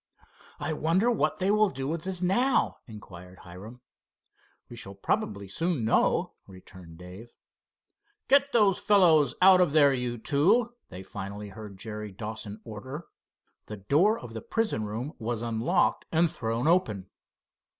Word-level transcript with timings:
"I 0.59 0.73
wonder 0.73 1.11
what 1.11 1.37
they 1.37 1.51
will 1.51 1.69
do 1.69 1.87
with 1.87 2.07
us 2.07 2.23
now?" 2.23 2.77
inquired 2.87 3.37
Hiram. 3.43 3.81
"We 4.67 4.75
shall 4.75 4.95
probably 4.95 5.47
soon 5.47 5.85
know," 5.85 6.33
returned 6.47 6.97
Dave. 6.97 7.35
"Get 8.27 8.51
those 8.51 8.79
fellows 8.79 9.35
out 9.43 9.61
of 9.61 9.73
there, 9.73 9.93
you 9.93 10.17
two," 10.17 10.73
they 10.89 11.03
finally 11.03 11.49
heard 11.49 11.77
Jerry 11.77 12.11
Dawson 12.11 12.61
order. 12.63 13.05
The 13.67 13.77
door 13.77 14.17
of 14.17 14.33
the 14.33 14.41
prison 14.41 14.85
room 14.85 15.13
was 15.19 15.43
unlocked 15.43 16.05
and 16.11 16.31
thrown 16.31 16.65
open. 16.67 17.05